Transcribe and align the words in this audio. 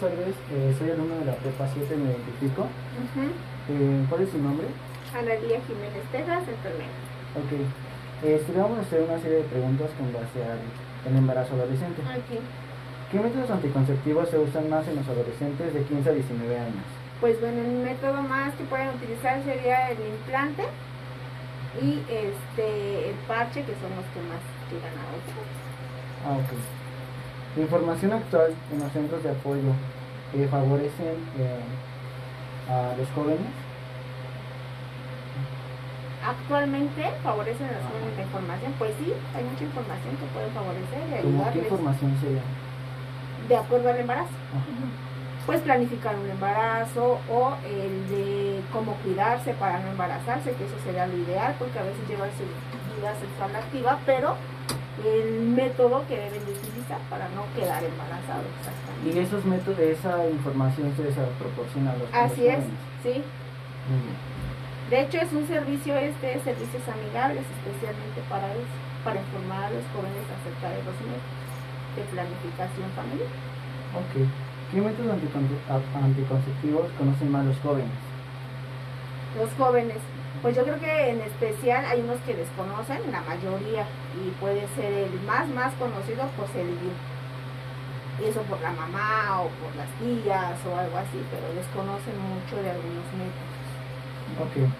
tardes, 0.00 0.34
eh, 0.50 0.74
soy 0.78 0.90
alumno 0.90 1.16
de 1.16 1.26
la 1.26 1.36
Prepa 1.36 1.68
7, 1.68 1.94
me 1.96 2.10
identifico. 2.10 2.66
Eh, 3.68 4.04
¿Cuál 4.08 4.22
es 4.22 4.30
su 4.30 4.38
nombre? 4.38 4.66
Analía 5.12 5.60
Jiménez 5.68 6.04
Tejas, 6.10 6.48
enfermera. 6.48 6.96
Ok. 7.36 7.52
Este, 8.24 8.52
vamos 8.52 8.78
a 8.78 8.82
hacer 8.82 9.02
una 9.02 9.20
serie 9.20 9.38
de 9.38 9.44
preguntas 9.44 9.90
con 9.96 10.12
base 10.12 10.40
al 10.44 10.60
el 11.06 11.16
embarazo 11.16 11.54
adolescente. 11.54 12.02
Ok. 12.02 12.40
¿Qué 13.10 13.18
métodos 13.18 13.50
anticonceptivos 13.50 14.28
se 14.28 14.38
usan 14.38 14.68
más 14.70 14.86
en 14.88 14.96
los 14.96 15.08
adolescentes 15.08 15.74
de 15.74 15.82
15 15.82 16.10
a 16.10 16.12
19 16.12 16.58
años? 16.58 16.84
Pues 17.20 17.40
bueno, 17.40 17.60
el 17.60 17.84
método 17.84 18.22
más 18.22 18.54
que 18.54 18.64
pueden 18.64 18.88
utilizar 18.90 19.42
sería 19.44 19.90
el 19.90 19.98
implante 19.98 20.64
y 21.80 22.00
este 22.08 23.10
el 23.10 23.16
parche, 23.26 23.64
que 23.64 23.74
son 23.80 23.90
los 23.96 24.06
que 24.12 24.20
más 24.28 24.40
llegan 24.70 24.94
a 24.96 25.04
usar. 25.16 25.46
Ah, 26.24 26.36
ok. 26.38 26.79
La 27.56 27.62
información 27.62 28.12
actual 28.12 28.54
en 28.72 28.78
los 28.78 28.92
centros 28.92 29.22
de 29.22 29.30
apoyo 29.30 29.72
eh, 30.34 30.46
favorecen 30.50 31.16
eh, 31.38 31.60
a 32.70 32.94
los 32.96 33.08
jóvenes. 33.10 33.50
Actualmente 36.24 37.10
favorecen 37.24 37.66
a 37.66 37.72
los 37.72 37.82
jóvenes 37.90 38.16
la 38.16 38.22
información. 38.22 38.72
Pues 38.78 38.92
sí, 39.00 39.12
hay 39.34 39.44
mucha 39.44 39.64
información 39.64 40.16
que 40.16 40.26
puede 40.32 40.48
favorecer 40.50 41.02
y 41.08 41.22
¿Cómo 41.22 41.42
qué 41.42 41.48
ayudarles 41.48 41.64
información 41.64 42.16
sería? 42.20 42.42
de 43.48 43.56
acuerdo 43.56 43.88
al 43.90 43.96
embarazo. 43.98 44.30
Ajá. 44.54 44.86
Pues 45.46 45.60
planificar 45.62 46.14
un 46.14 46.30
embarazo 46.30 47.18
o 47.28 47.54
el 47.66 48.08
de 48.08 48.60
cómo 48.72 48.92
cuidarse 49.02 49.54
para 49.54 49.80
no 49.80 49.90
embarazarse, 49.90 50.52
que 50.52 50.64
eso 50.64 50.76
sería 50.84 51.06
lo 51.08 51.16
ideal, 51.16 51.56
porque 51.58 51.78
a 51.78 51.82
veces 51.82 52.06
llevan 52.08 52.30
su 52.38 52.44
vida 53.00 53.12
sexual 53.18 53.56
activa, 53.56 53.98
pero 54.06 54.36
el 55.04 55.40
método 55.40 56.04
que 56.06 56.16
deben 56.16 56.44
de 56.46 56.52
para 57.08 57.28
no 57.30 57.44
quedar 57.54 57.82
embarazados. 57.84 58.46
exactamente. 58.58 59.06
Y 59.06 59.18
esos 59.18 59.44
métodos, 59.44 59.78
esa 59.78 60.28
información 60.28 60.92
se 60.96 61.04
les 61.04 61.14
proporciona 61.38 61.92
a 61.92 61.96
los 61.96 62.08
Así 62.12 62.46
es, 62.46 62.64
sí. 63.02 63.22
De 64.90 65.00
hecho 65.02 65.18
es 65.18 65.32
un 65.32 65.46
servicio 65.46 65.94
este, 65.96 66.40
servicios 66.40 66.82
amigables 66.88 67.44
especialmente 67.46 68.20
para 68.28 68.50
eso, 68.50 68.74
para 69.04 69.20
informar 69.20 69.64
a 69.64 69.70
los 69.70 69.84
jóvenes 69.94 70.26
acerca 70.26 70.70
de 70.74 70.82
los 70.82 70.94
métodos 71.06 71.40
de 71.96 72.02
planificación 72.10 72.90
familiar. 72.94 73.30
Ok. 73.94 74.26
¿Qué 74.70 74.80
métodos 74.80 75.14
anticonceptivos 75.14 76.90
conocen 76.98 77.32
más 77.32 77.44
los 77.46 77.58
jóvenes? 77.58 77.90
Los 79.38 79.50
jóvenes, 79.54 79.98
pues 80.42 80.56
yo 80.56 80.62
creo 80.64 80.78
que 80.80 81.10
en 81.10 81.20
especial 81.20 81.84
hay 81.84 82.00
unos 82.00 82.18
que 82.20 82.34
desconocen, 82.34 83.00
la 83.12 83.20
mayoría, 83.22 83.84
y 84.16 84.30
puede 84.40 84.66
ser 84.76 84.92
el 84.92 85.20
más, 85.26 85.48
más 85.48 85.72
conocido, 85.74 86.24
pues 86.36 86.48
el 86.56 86.68
DIU. 86.68 88.28
Eso 88.28 88.42
por 88.42 88.60
la 88.60 88.72
mamá 88.72 89.40
o 89.42 89.48
por 89.60 89.74
las 89.76 89.88
tías 89.98 90.56
o 90.68 90.76
algo 90.78 90.96
así, 90.98 91.20
pero 91.30 91.44
desconocen 91.54 92.14
mucho 92.20 92.56
de 92.62 92.70
algunos 92.70 93.04
métodos. 93.16 93.58
Ok. 94.40 94.70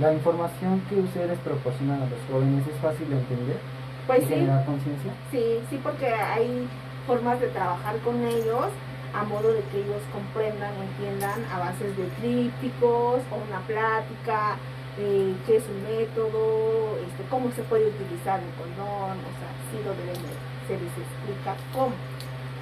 La 0.00 0.12
información 0.12 0.80
que 0.88 0.96
ustedes 1.00 1.38
proporcionan 1.40 2.02
a 2.02 2.06
los 2.06 2.18
jóvenes 2.30 2.66
es 2.68 2.76
fácil 2.80 3.08
de 3.08 3.16
entender 3.16 3.58
Pues 4.06 4.20
y 4.22 4.26
sí, 4.26 4.28
generar 4.28 4.64
conciencia. 4.66 5.12
sí, 5.30 5.60
sí, 5.70 5.80
porque 5.82 6.06
hay 6.12 6.68
formas 7.06 7.40
de 7.40 7.48
trabajar 7.48 7.96
con 8.00 8.22
ellos 8.26 8.66
a 9.14 9.24
modo 9.24 9.52
de 9.52 9.62
que 9.70 9.78
ellos 9.78 10.02
comprendan 10.12 10.72
o 10.78 10.82
entiendan 10.82 11.44
a 11.52 11.58
bases 11.58 11.96
de 11.96 12.06
trípticos 12.20 13.20
o 13.30 13.36
una 13.48 13.60
plática, 13.66 14.56
eh, 14.98 15.34
qué 15.46 15.56
es 15.56 15.64
un 15.68 15.82
método, 15.84 16.96
este, 17.06 17.22
cómo 17.28 17.50
se 17.52 17.62
puede 17.62 17.88
utilizar 17.88 18.40
el 18.40 18.50
condón, 18.56 19.18
o 19.18 19.32
sea, 19.36 19.50
sí 19.70 19.78
lo 19.84 19.92
deben 19.92 20.20
de, 20.22 20.32
se 20.66 20.74
les 20.74 20.92
explica 20.96 21.56
cómo. 21.72 21.94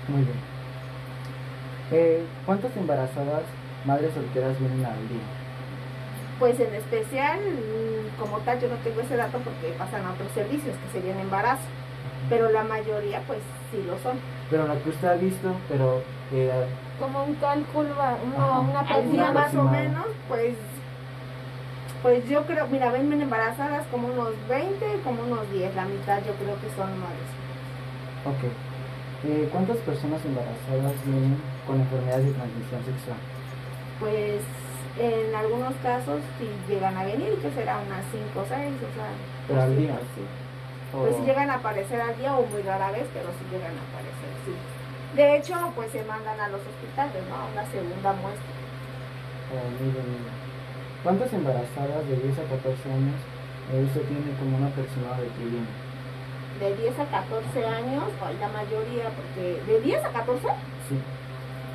Muy 0.09 0.23
bien. 0.23 0.39
Eh, 1.92 2.25
¿Cuántas 2.45 2.77
embarazadas 2.77 3.45
madres 3.85 4.13
solteras 4.14 4.58
vienen 4.58 4.85
al 4.85 5.08
día? 5.08 5.23
Pues 6.39 6.58
en 6.58 6.74
especial, 6.74 7.39
mm, 7.39 8.20
como 8.20 8.39
tal, 8.39 8.61
yo 8.61 8.69
no 8.69 8.77
tengo 8.77 9.01
ese 9.01 9.17
dato 9.17 9.39
porque 9.39 9.74
pasan 9.79 10.05
a 10.05 10.13
otros 10.13 10.33
servicios 10.33 10.74
que 10.77 10.98
serían 10.98 11.20
embarazo, 11.20 11.63
pero 12.29 12.51
la 12.51 12.64
mayoría 12.64 13.20
pues 13.27 13.39
sí 13.70 13.83
lo 13.86 13.98
son. 13.98 14.19
Pero 14.51 14.67
la 14.69 14.75
que 14.77 14.91
usted 14.91 15.09
ha 15.09 15.15
visto, 15.15 15.53
pero 15.69 16.03
eh, 16.33 16.67
Como 17.01 17.25
un 17.25 17.35
cálculo, 17.37 17.93
Ajá. 17.95 18.17
una, 18.25 18.61
una 18.61 18.81
Al 18.81 19.11
día 19.11 19.23
una 19.31 19.33
más 19.33 19.55
o 19.55 19.65
menos, 19.65 20.07
pues, 20.29 20.55
pues 22.03 22.29
yo 22.29 22.45
creo, 22.47 22.67
mira, 22.69 22.91
ven 22.91 23.11
embarazadas 23.13 23.87
como 23.91 24.09
unos 24.09 24.31
20, 24.49 25.01
como 25.03 25.23
unos 25.23 25.51
10, 25.51 25.75
la 25.75 25.87
mitad 25.87 26.19
yo 26.19 26.33
creo 26.35 26.55
que 26.61 26.69
son 26.77 26.91
madres. 27.01 27.31
ok. 28.27 28.45
Eh, 29.27 29.49
¿Cuántas 29.51 29.79
personas 29.79 30.23
embarazadas 30.27 30.93
vienen 31.07 31.41
con 31.67 31.81
enfermedades 31.81 32.27
de 32.27 32.33
transmisión 32.33 32.85
sexual? 32.85 33.17
Pues 33.99 34.43
en 35.01 35.35
algunos 35.35 35.73
casos 35.83 36.21
si 36.39 36.47
llegan 36.71 36.95
a 36.99 37.05
venir, 37.05 37.33
que 37.41 37.51
será 37.53 37.79
unas 37.79 38.05
5 38.13 38.39
o 38.39 38.45
6, 38.45 38.53
o 38.53 38.95
sea. 38.95 39.09
Pero 39.49 39.63
al 39.63 39.77
día. 39.79 39.97
Sí. 40.15 40.23
O- 40.92 41.02
Pues 41.06 41.17
si 41.17 41.22
llegan 41.22 41.50
a 41.50 41.55
aparecer 41.55 42.00
al 42.00 42.17
día 42.18 42.36
o 42.36 42.45
muy 42.46 42.62
rara 42.62 42.90
vez, 42.90 43.06
pero 43.14 43.27
si 43.39 43.45
llegan 43.50 43.72
a 43.78 43.83
aparecer, 43.89 44.30
sí. 44.45 44.52
De 45.17 45.36
hecho, 45.39 45.55
pues 45.74 45.90
se 45.92 46.02
mandan 46.05 46.39
a 46.40 46.48
los 46.48 46.61
hospitales, 46.61 47.22
¿no? 47.30 47.34
A 47.36 47.46
una 47.52 47.64
segunda 47.70 48.12
muestra. 48.12 48.52
o 49.55 49.56
muy 49.78 49.90
bien, 49.92 50.06
muy 50.11 50.18
bien. 50.22 50.34
¿Cuántas 51.02 51.33
embarazadas 51.33 52.02
de 52.08 52.17
10 52.17 52.39
a 52.39 52.45
14 52.48 52.90
años 52.90 53.18
eh, 53.72 53.84
usted 53.86 54.02
tiene 54.08 54.33
como 54.40 54.56
una 54.58 54.68
persona 54.74 55.14
de 55.20 55.28
viene? 55.39 55.67
De 56.58 56.74
10 56.83 56.98
a 56.98 57.05
14 57.06 57.66
años, 57.66 58.05
o 58.18 58.24
la 58.40 58.48
mayoría, 58.48 59.11
porque 59.14 59.61
de 59.66 59.80
10 59.80 60.05
a 60.05 60.11
14, 60.11 60.48
Sí. 60.89 60.96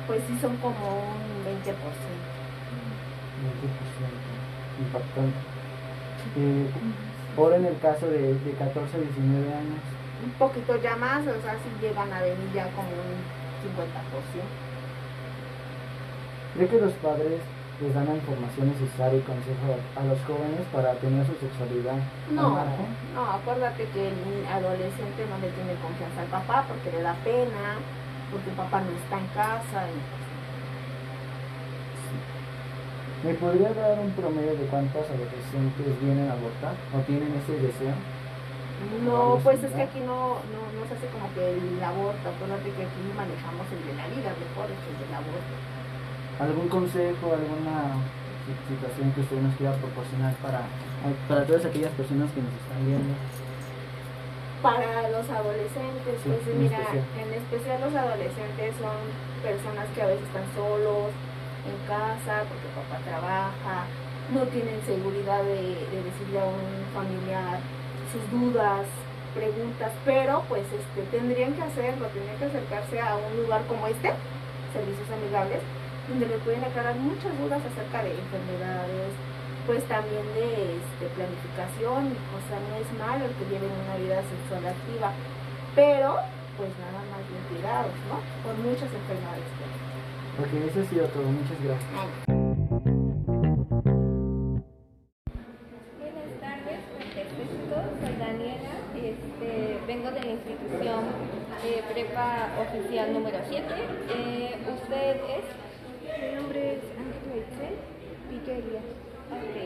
pues 0.06 0.20
sí 0.28 0.36
son 0.40 0.56
como 0.58 0.76
un 0.76 1.44
20%. 1.44 1.72
20%. 3.40 4.80
Impactante. 4.80 5.38
Eh, 6.36 6.66
ahora 7.36 7.56
en 7.56 7.66
el 7.66 7.78
caso 7.78 8.06
de, 8.06 8.34
de 8.34 8.52
14 8.58 8.96
a 8.96 9.00
19 9.00 9.54
años, 9.54 9.80
Un 10.24 10.32
poquito 10.32 10.76
ya 10.76 10.96
más, 10.96 11.20
o 11.26 11.40
sea, 11.40 11.56
si 11.62 11.70
llegan 11.80 12.12
a 12.12 12.20
venir 12.20 12.50
ya 12.54 12.64
como 12.76 12.88
un 12.88 13.16
50%. 13.64 14.44
¿cree 16.54 16.68
que 16.68 16.80
los 16.80 16.92
padres 17.00 17.40
les 17.80 17.94
dan 17.94 18.06
la 18.06 18.14
información 18.16 18.68
necesaria 18.68 19.18
y 19.18 19.22
consejo 19.24 19.80
a, 19.96 20.04
los 20.04 20.20
jóvenes 20.28 20.60
para 20.72 20.92
tener 21.00 21.24
su 21.24 21.32
sexualidad 21.40 21.96
al 21.96 22.34
No, 22.34 22.52
no, 23.14 23.22
acuérdate 23.24 23.88
que 23.88 24.08
el 24.08 24.44
adolescente 24.44 25.24
no 25.24 25.38
le 25.40 25.48
tiene 25.56 25.72
confianza 25.80 26.20
al 26.20 26.28
papá 26.28 26.64
porque 26.68 26.92
le 26.92 27.00
da 27.02 27.14
pena, 27.24 27.80
porque 28.30 28.50
el 28.50 28.56
papá 28.56 28.82
no 28.84 28.92
está 28.92 29.16
en 29.16 29.26
casa. 29.32 29.88
y- 29.88 30.19
¿Me 33.24 33.34
podría 33.34 33.68
dar 33.74 33.98
un 34.00 34.10
promedio 34.16 34.56
de 34.56 34.64
cuántas 34.72 35.04
adolescentes 35.04 35.92
vienen 36.00 36.30
a 36.30 36.32
abortar 36.40 36.72
o 36.96 37.04
tienen 37.04 37.28
ese 37.36 37.52
deseo? 37.60 37.92
No, 39.04 39.36
pues 39.44 39.60
es 39.60 39.72
que 39.76 39.82
aquí 39.84 40.00
no, 40.00 40.40
no, 40.56 40.60
no 40.72 40.80
se 40.88 40.96
hace 40.96 41.04
como 41.12 41.28
que 41.36 41.44
el 41.52 41.76
aborto, 41.84 42.24
acuérdate 42.24 42.72
que 42.72 42.80
aquí 42.88 43.02
manejamos 43.12 43.68
el 43.76 43.82
de 43.84 43.92
la 43.92 44.08
vida 44.08 44.32
mejor 44.40 44.72
que 44.72 44.88
el 44.88 44.96
del 45.04 45.12
aborto. 45.12 45.54
¿Algún 46.40 46.68
consejo, 46.72 47.36
alguna 47.36 48.00
si- 48.48 48.56
situación 48.72 49.12
que 49.12 49.20
usted 49.20 49.36
nos 49.44 49.52
quiera 49.60 49.76
proporcionar 49.76 50.32
para, 50.40 50.64
para 51.28 51.44
todas 51.44 51.68
aquellas 51.68 51.92
personas 51.92 52.32
que 52.32 52.40
nos 52.40 52.56
están 52.56 52.80
viendo? 52.88 53.12
Para 54.64 55.12
los 55.12 55.28
adolescentes, 55.28 56.16
Sí, 56.24 56.32
pues 56.32 56.40
en 56.48 56.56
mira, 56.64 56.80
especial. 56.80 57.04
en 57.20 57.28
especial 57.36 57.76
los 57.84 57.92
adolescentes 57.92 58.70
son 58.80 58.96
personas 59.44 59.86
que 59.92 60.00
a 60.00 60.08
veces 60.08 60.24
están 60.24 60.48
solos 60.56 61.12
en 61.66 61.76
casa 61.86 62.44
porque 62.48 62.68
papá 62.74 63.02
trabaja, 63.04 63.86
no 64.32 64.46
tienen 64.48 64.80
seguridad 64.86 65.42
de, 65.42 65.76
de 65.90 65.98
decirle 66.04 66.40
a 66.40 66.44
un 66.44 66.86
familiar 66.94 67.58
sus 68.10 68.24
dudas, 68.30 68.86
preguntas, 69.34 69.92
pero 70.04 70.42
pues 70.48 70.66
este 70.72 71.02
tendrían 71.10 71.54
que 71.54 71.62
hacerlo, 71.62 72.06
tendrían 72.10 72.38
que 72.38 72.50
acercarse 72.50 73.00
a 73.00 73.16
un 73.16 73.42
lugar 73.42 73.62
como 73.66 73.86
este, 73.86 74.10
servicios 74.74 75.08
amigables, 75.10 75.62
donde 76.08 76.26
le 76.26 76.38
pueden 76.42 76.64
aclarar 76.64 76.96
muchas 76.96 77.30
dudas 77.38 77.62
acerca 77.62 78.02
de 78.02 78.10
enfermedades, 78.10 79.14
pues 79.66 79.84
también 79.86 80.26
de 80.34 80.82
este, 80.82 81.06
planificación, 81.14 82.10
o 82.34 82.40
sea, 82.50 82.58
no 82.58 82.74
es 82.82 82.88
malo 82.98 83.24
el 83.26 83.34
que 83.38 83.46
lleven 83.46 83.70
una 83.70 83.96
vida 84.02 84.18
sexual 84.26 84.66
activa, 84.66 85.14
pero 85.74 86.18
pues 86.58 86.70
nada 86.82 87.00
más 87.14 87.22
bien 87.30 87.42
cuidados, 87.48 87.94
¿no? 88.10 88.18
Por 88.42 88.58
muchas 88.58 88.90
enfermedades. 88.90 89.46
Ok, 90.38 90.52
eso 90.68 90.80
ha 90.80 90.84
sido 90.84 91.06
todo. 91.08 91.24
Muchas 91.24 91.62
gracias. 91.62 91.90
Buenas 95.98 96.32
tardes. 96.40 96.80
Soy 98.00 98.14
Daniela. 98.18 98.70
Este, 98.94 99.80
vengo 99.86 100.10
de 100.10 100.20
la 100.20 100.30
institución 100.32 101.04
eh, 101.64 101.82
Prepa 101.92 102.48
Oficial 102.60 103.12
número 103.12 103.38
7. 103.48 103.64
Eh, 104.14 104.56
¿Usted 104.74 105.16
es? 105.36 105.44
Mi 106.20 106.36
nombre 106.36 106.74
es 106.74 106.82
Ángela 106.96 107.36
Itzel 107.36 107.76
Villeria. 108.30 108.80
Ok. 109.30 109.56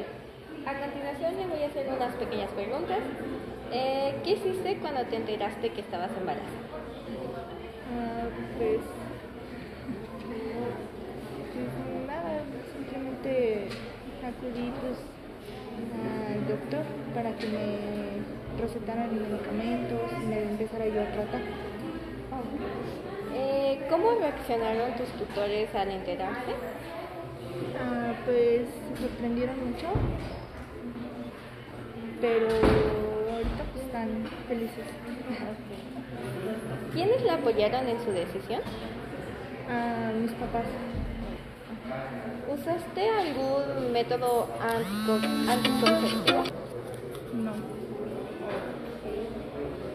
A 0.66 0.80
continuación 0.80 1.36
le 1.36 1.46
voy 1.46 1.62
a 1.62 1.66
hacer 1.66 1.86
unas 1.88 2.14
pequeñas 2.16 2.50
preguntas. 2.50 3.00
Eh, 3.70 4.14
¿Qué 4.24 4.30
hiciste 4.32 4.78
cuando 4.78 5.04
te 5.04 5.16
enteraste 5.16 5.70
que 5.70 5.80
estabas 5.82 6.10
embarazada? 6.18 6.48
Pues, 8.58 8.78
pues 8.78 9.03
acudí 14.38 14.72
pues 14.80 14.98
al 16.34 16.46
doctor 16.46 16.84
para 17.14 17.34
que 17.36 17.46
me 17.46 18.62
recetaran 18.62 19.14
medicamentos 19.14 20.00
y 20.22 20.26
me 20.26 20.42
empezara 20.42 20.86
yo 20.86 21.02
a 21.02 21.12
tratar. 21.12 21.40
Eh, 23.34 23.86
¿Cómo 23.90 24.12
reaccionaron 24.18 24.96
tus 24.96 25.08
tutores 25.10 25.74
al 25.74 25.90
enterarse? 25.90 26.52
Ah, 27.80 28.12
pues 28.24 28.68
se 28.94 29.02
sorprendieron 29.02 29.56
mucho, 29.70 29.88
pero 32.20 32.46
ahorita 32.48 33.64
pues 33.72 33.84
están 33.84 34.08
felices. 34.48 34.86
¿Quiénes 36.92 37.22
la 37.22 37.34
apoyaron 37.34 37.88
en 37.88 37.98
su 38.04 38.10
decisión? 38.12 38.60
Ah, 39.68 40.12
mis 40.20 40.32
papás. 40.32 40.64
¿Usaste 42.52 43.08
algún 43.10 43.92
método 43.92 44.46
antico- 44.60 45.50
anticonceptivo? 45.50 46.42
No. 47.34 47.52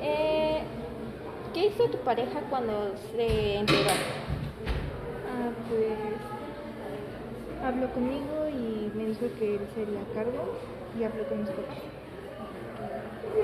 Eh, 0.01 0.61
¿Qué 1.53 1.65
hizo 1.67 1.85
tu 1.85 1.97
pareja 1.99 2.41
cuando 2.49 2.91
se 3.15 3.55
enteró? 3.57 3.89
Ah, 3.89 5.49
pues 5.69 5.93
habló 7.65 7.87
conmigo 7.93 8.47
y 8.49 8.91
me 8.95 9.05
dijo 9.07 9.25
que 9.39 9.55
él 9.55 9.61
se 9.73 9.81
la 9.91 10.01
cargo 10.13 10.55
y 10.99 11.03
habló 11.03 11.23
con 11.27 11.39
mis 11.41 11.49
papás. 11.49 11.77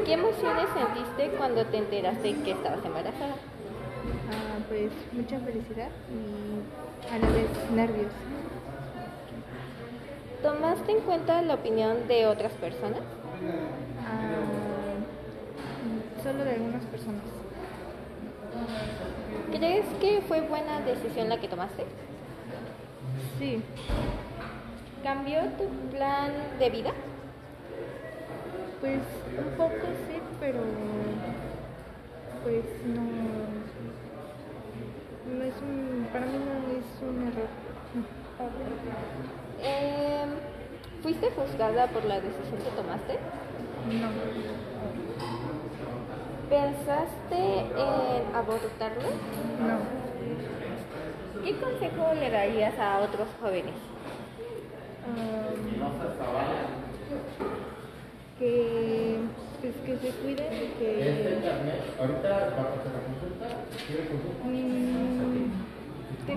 ¿Qué 0.05 0.13
emociones 0.13 0.67
sentiste 0.73 1.29
cuando 1.37 1.65
te 1.65 1.77
enteraste 1.77 2.33
que 2.43 2.51
estabas 2.51 2.83
embarazada? 2.85 3.35
Ah, 4.31 4.59
pues 4.67 4.91
mucha 5.13 5.39
felicidad 5.39 5.89
y 6.09 7.13
a 7.13 7.17
la 7.19 7.27
vez 7.27 7.49
nervios. 7.73 8.11
¿Tomaste 10.41 10.91
en 10.91 10.99
cuenta 11.01 11.41
la 11.41 11.55
opinión 11.55 12.07
de 12.07 12.27
otras 12.27 12.51
personas? 12.53 13.01
Ah, 14.01 14.95
solo 16.23 16.43
de 16.43 16.51
algunas 16.51 16.83
personas. 16.85 17.23
¿Crees 19.51 19.85
que 19.99 20.21
fue 20.27 20.41
buena 20.41 20.81
decisión 20.81 21.29
la 21.29 21.39
que 21.39 21.47
tomaste? 21.47 21.85
Sí, 23.39 23.61
¿Cambió 25.03 25.39
tu 25.57 25.67
plan 25.95 26.31
de 26.59 26.69
vida? 26.69 26.91
pues 28.81 28.99
un 29.37 29.57
poco 29.57 29.87
sí, 30.07 30.19
pero 30.39 30.59
pues 32.43 32.65
no, 32.85 33.01
no 35.37 35.43
es 35.43 35.55
un, 35.61 36.07
para 36.11 36.25
mí 36.25 36.37
no 36.37 36.53
es 36.77 36.85
un 37.01 37.27
error. 37.27 37.49
Eh, 39.61 40.25
¿Fuiste 41.01 41.31
juzgada 41.31 41.87
por 41.87 42.05
la 42.05 42.19
decisión 42.19 42.57
que 42.57 42.71
tomaste? 42.75 43.19
No, 43.87 44.09
¿Pensaste 46.49 47.59
en 47.59 48.35
abortarlo? 48.35 49.09
no. 49.59 50.05
¿Qué 51.43 51.55
consejo 51.57 52.13
le 52.15 52.31
darías 52.31 52.79
a 52.79 53.01
otros 53.01 53.27
jóvenes? 53.39 53.75
Um, 55.05 55.75
que 58.39 59.19
pues 59.61 59.75
que 59.85 59.97
se 59.97 60.09
cuiden 60.17 60.53
y 60.53 60.67
que 60.79 60.91
mm, 64.43 64.84